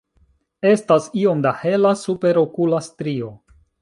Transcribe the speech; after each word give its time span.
Estas 0.69 1.09
iom 1.23 1.43
da 1.47 1.51
hela 1.65 1.91
superokula 2.05 2.81
strio. 2.87 3.31